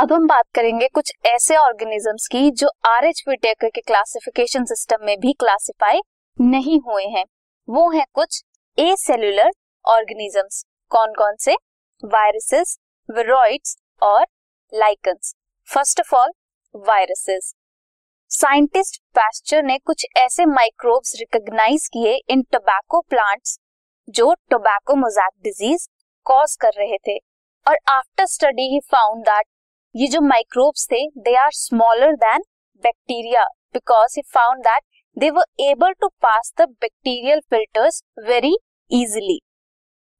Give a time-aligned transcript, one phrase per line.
[0.00, 5.16] अब हम बात करेंगे कुछ ऐसे ऑर्गेनिजम्स की जो आर एच के क्लासिफिकेशन सिस्टम में
[5.20, 6.00] भी क्लासिफाई
[6.38, 7.24] नहीं हुए हैं।
[7.68, 8.40] वो हैं कुछ
[8.78, 9.50] ए सेल्यूलर
[9.84, 11.54] ऑर्गेनिजम्स कौन कौन से?
[12.04, 12.76] वायरसेस
[13.08, 14.26] विरोइड्स और
[14.72, 15.34] lichens
[15.68, 16.32] first of all
[16.74, 17.54] viruses
[18.30, 23.58] scientist Pasteur ने कुछ ऐसे माइक्रोब्स रिकॉग्नाइज किए इन टोबैको प्लांट्स
[24.08, 25.88] जो टोबैको मोजैक डिज़ीज़
[26.26, 27.18] कॉज कर रहे थे।
[27.66, 29.46] और after study he found that
[29.94, 32.42] ये जो माइक्रोब्स थे they are smaller than
[32.84, 33.44] bacteria
[33.74, 34.82] because he found that
[35.16, 38.54] they were able to pass the bacterial filters very
[38.90, 39.38] easily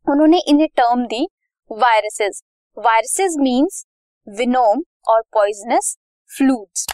[0.06, 1.26] उन्होंने इन्हें टर्म दी
[1.70, 2.42] वायरसेस
[2.76, 3.84] वायरसेस मींस
[4.26, 5.96] विनोम और पॉइजनस
[6.30, 6.86] फ्लूड्स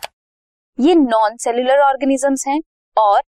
[0.78, 2.60] ये non cellular organisms हैं
[2.96, 3.22] और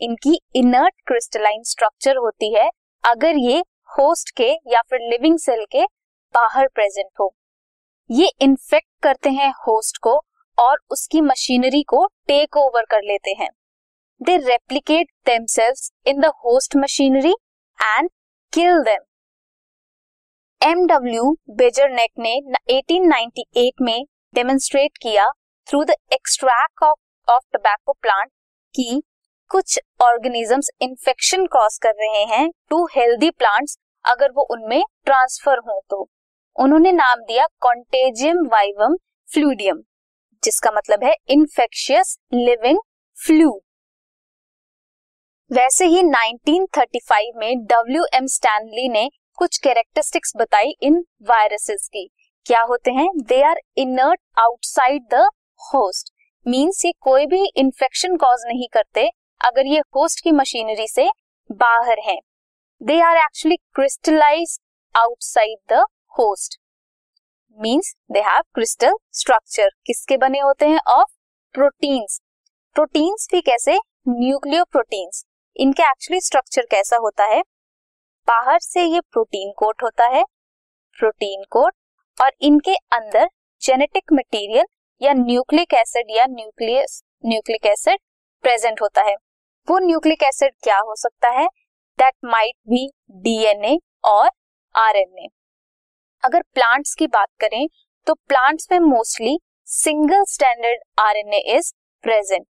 [0.00, 2.70] इनकी इनर्ट क्रिस्टलाइन स्ट्रक्चर होती है
[3.04, 3.58] अगर ये
[3.98, 5.84] होस्ट के या फिर लिविंग सेल के
[6.34, 7.34] बाहर प्रेजेंट हो।
[8.10, 10.12] ये इन्फेक्ट करते हैं होस्ट को
[10.58, 13.48] और उसकी मशीनरी को टेक ओवर कर लेते हैं।
[14.20, 17.34] They replicate themselves in the host machinery
[17.78, 18.08] and
[18.52, 19.04] kill them
[20.60, 22.34] M W Beijerinck ने
[22.72, 25.30] 1898 में डेमोन्स्ट्रेट किया
[25.68, 28.30] through the extract of tobacco plant
[28.74, 29.02] की
[29.50, 35.82] कुछ ऑर्गेनिजम्स इन्फेक्शन कॉज कर रहे हैं टू हेल्दी प्लांट्स अगर वो उनमें ट्रांसफ़र हो
[35.90, 36.08] तो।
[36.60, 38.96] उन्होंने नाम दिया कॉन्टेजियम वाइवम
[39.28, 39.80] फ्लूडियम
[40.42, 42.78] जिसका मतलब है इन्फेक्शियस लिविंग
[43.18, 43.50] फ्लू
[45.50, 49.08] वैसे ही 1935 में डब्ल्यू एम स्टैनली ने
[49.38, 52.06] कुछ कैरेक्टरिस्टिक्स बताई इन वायरसेस की।
[52.46, 53.08] क्या होते हैं?
[53.18, 55.28] They are inert outside the
[55.60, 56.12] host
[56.46, 59.06] means ये कोई भी इंफेक्शन कॉज नहीं करते,
[59.40, 61.08] अगर ये होस्ट की मशीनरी से
[61.50, 62.18] बाहर है।
[62.80, 64.58] They are actually crystallise
[64.94, 65.84] outside the
[66.18, 66.58] host.
[67.58, 70.80] Means they have crystal structure किसके बने होते हैं?
[70.88, 71.08] ऑफ़
[71.54, 72.20] प्रोटीन्स
[72.76, 73.76] प्रोटीन्स भी कैसे?
[74.08, 75.24] न्यूक्लियो प्रोटीन्स
[75.56, 77.40] इनके एक्चुअली स्ट्रक्चर कैसा होता है?
[78.28, 80.24] बाहर से ये प्रोटीन कोट होता है।
[80.98, 81.74] प्रोटीन कोट
[82.20, 83.28] और इनके अंदर
[83.62, 84.66] जेनेटिक मटेरियल
[85.02, 87.98] या न्यूक्लिक एसिड या न्यूक्लियस न्यूक्लिक एसिड
[88.44, 89.14] प्रेजेंट होता है।
[89.68, 91.46] वो न्यूक्लिक एसिड क्या हो सकता है?
[91.98, 94.30] दैट माइट बी डीएनए और
[94.74, 95.28] आरएनए
[96.22, 97.66] अगर प्लांट्स की बात करें
[98.06, 99.38] तो प्लांट्स में mostly
[99.68, 101.72] single standard R RNA is
[102.04, 102.46] present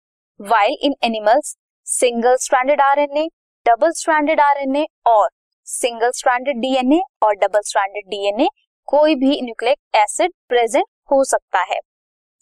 [0.41, 3.27] while in animals single stranded RNA
[3.67, 5.29] double stranded RNA और
[5.67, 8.49] सिंगल स्ट्रैंडेड डीएनए और डबल स्ट्रैंडेड डीएनए
[8.89, 11.79] कोई भी न्यूक्लिक एसिड प्रेजेंट हो सकता है।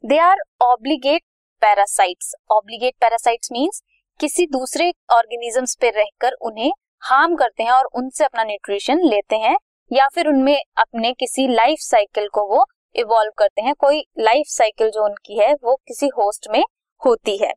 [0.04, 1.22] They are obligate
[1.62, 3.82] parasites obligate parasites means
[4.20, 6.72] किसी दूसरे organisms पे रहकर उन्हें
[7.02, 9.56] हार्म करते हैं और उनसे अपना न्यूट्रिशन लेते हैं।
[9.90, 14.90] या फिर उनमें अपने किसी लाइफ साइकिल को वो इवॉल्व करते हैं। कोई लाइफ साइकिल
[14.90, 16.62] जो उनकी है, वो किसी होस्ट में
[17.00, 17.52] होती है।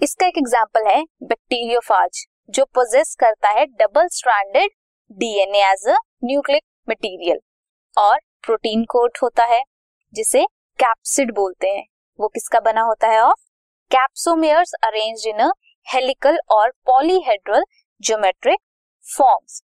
[0.00, 4.70] इसका एक एग्ज़ाम्पल है बैक्टीरियोफाज जो पोजेस करता है double stranded
[5.10, 7.40] DNA as a nucleic material
[7.96, 9.62] और प्रोटीन कोट होता है,
[10.14, 10.44] जिसे
[10.78, 11.84] कैप्सिड बोलते हैं।
[12.18, 13.20] वो किसका बना होता है?
[13.20, 13.40] Of
[13.90, 15.50] capsomeres arranged in a
[15.86, 17.64] helical और पॉलीहेड्रल
[18.00, 18.60] ज्योमेट्रिक
[19.06, 19.62] फॉर्म्स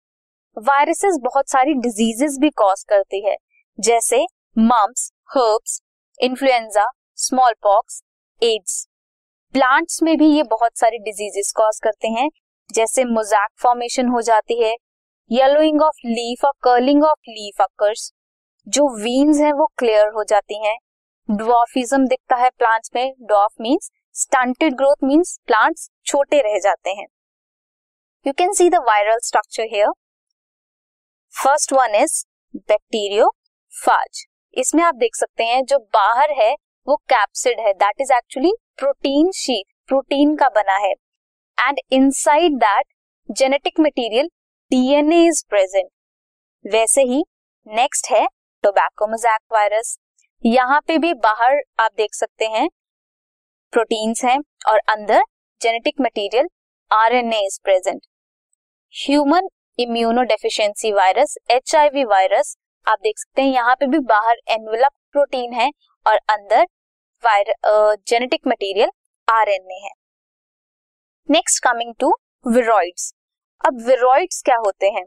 [0.59, 3.37] वायरसेस बहुत सारी डिजीजेस भी कॉज करती है।
[3.79, 4.25] जैसे
[4.57, 5.81] mumps herpes
[6.21, 6.87] influenza
[7.63, 8.03] smallpox
[8.43, 8.87] AIDS
[9.55, 12.29] plants में भी ये बहुत सारी डिजीजेस कॉज करते हैं।
[12.71, 14.75] जैसे मोजैक फॉर्मेशन हो जाती है
[15.31, 18.13] येलोइंग ऑफ़ लीफ और कर्लिंग ऑफ़ लीफ अकर्स
[18.67, 20.77] जो वीन्स हैं वो क्लियर हो जाती हैं।
[21.29, 27.07] ड्वार्फिज्म दिखता है प्लांट्स में। Dwarf means stunted growth means plants छोटे रह जाते हैं।
[28.27, 29.93] You can see the viral structure here
[31.35, 32.13] first one is
[33.73, 34.25] bacteriophage
[34.57, 36.53] इसमें आप देख सकते हैं, जो बाहर है,
[36.87, 40.91] वो कैप्सिड है। That is actually protein sheet protein का बना है।
[41.59, 42.87] And inside that
[43.29, 44.29] genetic material
[44.71, 45.91] DNA is present
[46.65, 47.23] वैसे ही
[47.67, 48.27] नेक्स्ट है
[48.65, 49.97] टोबैको मोजैक वायरस
[50.45, 52.69] यहाँ पे भी बाहर आप देख सकते हैं
[53.73, 54.39] प्रोटीन्स हैं,
[54.69, 55.23] और अंदर
[55.61, 56.49] genetic material
[56.91, 58.03] RNA is present
[58.95, 59.49] human
[60.23, 65.71] immunodeficiency virus HIV virus आप देख सकते हैं, यहाँ पे भी बाहर एनवेलप प्रोटीन है
[66.07, 66.63] और अंदर
[67.25, 67.53] वायर
[68.09, 68.91] जेनेटिक मटेरियल
[69.29, 69.91] आरएनए है।
[71.29, 72.11] नेक्स्ट कमिंग टू
[72.47, 73.13] विरोइड्स
[73.61, 75.05] अब विरोइड्स क्या होते हैं?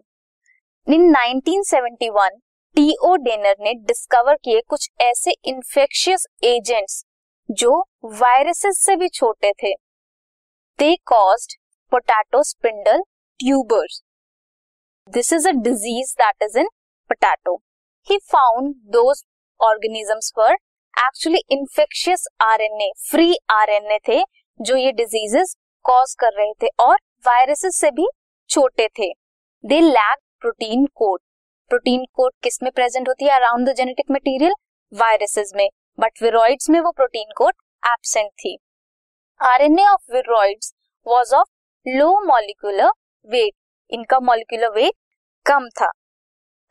[0.88, 2.38] इन 1971
[2.76, 7.04] टीओ डेनर ने डिस्कवर किए कुछ ऐसे इन्फेक्शियस एजेंट्स
[7.50, 7.80] जो
[8.14, 9.74] वायरसेस से भी छोटे थे।
[10.80, 11.58] They caused
[11.92, 13.04] potato spindle
[13.40, 14.02] tubers
[15.14, 16.68] this is a disease that is in
[17.10, 17.56] potato
[18.08, 19.24] he found those
[19.60, 20.54] organisms were
[20.94, 24.22] actually infectious RNA free RNA थे,
[24.60, 25.56] जो ये डिजीजेस
[25.86, 26.96] कॉज कर रहे थे और
[27.28, 28.08] वायरसेस से भी
[28.50, 29.12] छोटे थे.
[29.64, 31.20] They lack protein code
[31.72, 33.32] protein code किसमें प्रेजेंट होती है?
[33.32, 34.54] Around the genetic material
[34.92, 35.70] viruses में.
[35.98, 37.54] बट विरोइड्स में वो प्रोटीन कोड
[37.84, 38.58] एबसेंट थी.
[39.40, 40.74] RNA of viroids
[41.06, 41.50] was of
[41.86, 42.92] low molecular
[43.30, 43.54] weight
[43.92, 44.94] इनका मॉलिक्यूलर वेट
[45.46, 45.92] कम था।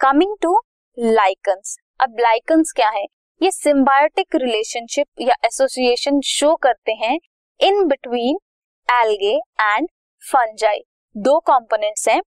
[0.00, 0.54] कमिंग टू
[0.98, 3.04] लाइकन्स अब लाइकन्स क्या है?
[3.40, 7.18] ये सिम्बायोटिक रिलेशनशिप या एसोसिएशन शो करते हैं
[7.60, 8.38] in between
[8.88, 9.88] algae and
[10.22, 10.82] fungi
[11.16, 12.20] दो कंपोनेंट्स हैं।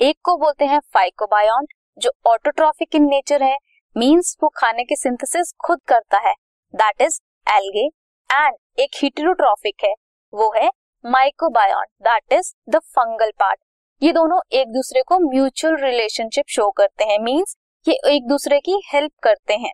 [0.00, 1.66] एक को बोलते हैं फाइकोबायोन
[1.98, 3.56] जो ऑटोट्रॉफिक इन नेचर है
[3.96, 6.32] मींस वो खाने की सिंथेसिस खुद करता है।
[6.74, 7.86] दैट इज़ एल्गे
[8.30, 9.92] एंड एक हिटेरोट्रॉफिक है,
[10.32, 10.70] वो है
[11.04, 13.60] mycobiont that is the fungal part
[14.04, 17.56] ये दोनों एक दूसरे को म्यूचुअल रिलेशनशिप शो करते हैं मीन्स
[17.86, 19.70] ये एक दूसरे की हेल्प करते हैं।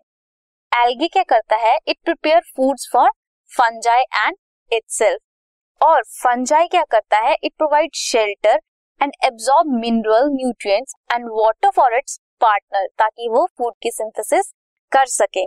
[0.72, 1.76] एल्गे क्या करता है?
[1.88, 3.08] It prepare foods for
[3.52, 4.36] fungi and
[4.70, 7.34] itself और फंजाई क्या करता है?
[7.34, 8.60] It provide shelter
[9.00, 14.52] and absorb mineral nutrients and water for its partner ताकि वो फ़ूड की सिंथेसिस
[14.92, 15.44] कर सके।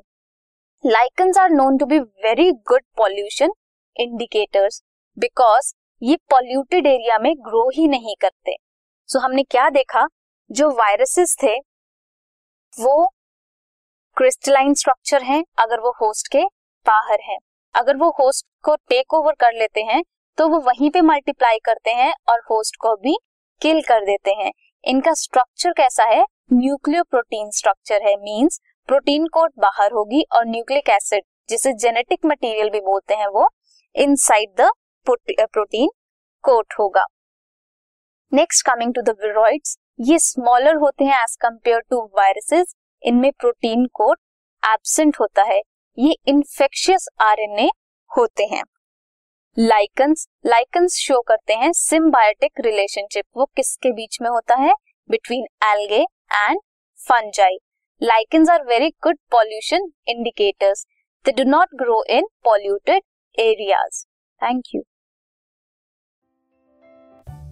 [0.83, 3.53] Lichens are known to be very good pollution
[3.95, 4.83] indicators
[5.17, 8.57] because ये पॉल्यूटेड एरिया में ग्रो ही नहीं करते।
[9.13, 10.05] सो so, हमने क्या देखा?
[10.49, 11.55] जो वायरसेस थे
[12.73, 13.05] वो
[14.17, 16.43] क्रिस्टलाइन स्ट्रक्चर हैं अगर वो होस्ट के
[16.85, 17.37] बाहर हैं।
[17.75, 20.01] अगर वो होस्ट को टेक ओवर कर लेते हैं
[20.37, 23.15] तो वो वहीं पे मल्टीप्लाई करते हैं और होस्ट को भी
[23.61, 24.51] किल कर देते हैं।
[24.83, 26.25] इनका स्ट्रक्चर कैसा है?
[26.53, 32.69] न्यूक्लियो प्रोटीन स्ट्रक्चर है मींस प्रोटीन कोट बाहर होगी और न्यूक्लिक एसिड जिसे जेनेटिक मटेरियल
[32.69, 33.49] भी बोलते हैं वो
[33.95, 34.71] इनसाइड द
[35.07, 35.89] प्रोटीन
[36.43, 37.05] कोट होगा।
[38.33, 39.15] नेक्स्ट कमिंग टू द
[40.01, 44.17] ये स्मॉलर होते हैं एज कंपेयर टू वायरसेस इनमें प्रोटीन कोट
[44.63, 45.59] एबसेंट होता है।
[45.97, 47.67] ये इन्फेक्शियस आरएनए
[48.11, 48.63] होते हैं।
[49.57, 54.73] लाइकन्स लाइकन्स शो करते हैं सिम्बायोटिक रिलेशनशिप वो किसके बीच में होता है?
[55.09, 56.01] Between algae
[56.31, 56.59] and
[56.99, 57.57] fungi
[58.01, 60.85] lichens are very good pollution indicators
[61.25, 63.03] they do not grow in polluted
[63.37, 64.05] areas
[64.41, 64.81] thank you